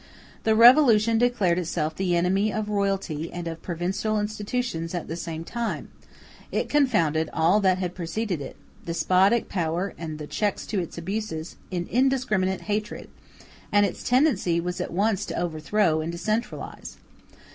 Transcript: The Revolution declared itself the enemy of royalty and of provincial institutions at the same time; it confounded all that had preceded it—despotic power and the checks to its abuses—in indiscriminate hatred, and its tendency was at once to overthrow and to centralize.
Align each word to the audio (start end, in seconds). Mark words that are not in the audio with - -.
The 0.45 0.55
Revolution 0.55 1.19
declared 1.19 1.59
itself 1.59 1.93
the 1.95 2.15
enemy 2.15 2.51
of 2.51 2.69
royalty 2.69 3.31
and 3.31 3.47
of 3.47 3.61
provincial 3.61 4.19
institutions 4.19 4.95
at 4.95 5.07
the 5.07 5.15
same 5.15 5.43
time; 5.43 5.89
it 6.51 6.69
confounded 6.69 7.29
all 7.33 7.59
that 7.59 7.77
had 7.77 7.93
preceded 7.93 8.41
it—despotic 8.41 9.47
power 9.47 9.93
and 9.99 10.17
the 10.17 10.25
checks 10.25 10.65
to 10.65 10.79
its 10.79 10.97
abuses—in 10.97 11.85
indiscriminate 11.85 12.61
hatred, 12.61 13.09
and 13.71 13.85
its 13.85 14.01
tendency 14.01 14.59
was 14.59 14.81
at 14.81 14.91
once 14.91 15.23
to 15.27 15.39
overthrow 15.39 16.01
and 16.01 16.13
to 16.13 16.17
centralize. 16.17 16.97